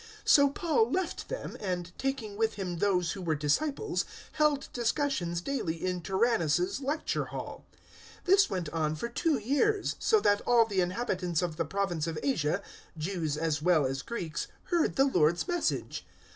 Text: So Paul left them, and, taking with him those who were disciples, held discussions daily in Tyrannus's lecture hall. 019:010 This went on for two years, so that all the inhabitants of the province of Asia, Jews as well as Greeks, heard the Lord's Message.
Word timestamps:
So 0.25 0.49
Paul 0.49 0.89
left 0.89 1.29
them, 1.29 1.55
and, 1.59 1.95
taking 1.99 2.35
with 2.35 2.55
him 2.55 2.79
those 2.79 3.11
who 3.11 3.21
were 3.21 3.35
disciples, 3.35 4.03
held 4.31 4.67
discussions 4.73 5.41
daily 5.41 5.75
in 5.75 6.01
Tyrannus's 6.01 6.79
lecture 6.81 7.25
hall. 7.25 7.65
019:010 8.25 8.25
This 8.25 8.49
went 8.49 8.69
on 8.69 8.95
for 8.95 9.09
two 9.09 9.37
years, 9.37 9.95
so 9.99 10.19
that 10.21 10.41
all 10.47 10.65
the 10.65 10.81
inhabitants 10.81 11.43
of 11.43 11.55
the 11.57 11.65
province 11.65 12.07
of 12.07 12.17
Asia, 12.23 12.63
Jews 12.97 13.37
as 13.37 13.61
well 13.61 13.85
as 13.85 14.01
Greeks, 14.01 14.47
heard 14.71 14.95
the 14.95 15.05
Lord's 15.05 15.47
Message. 15.47 16.07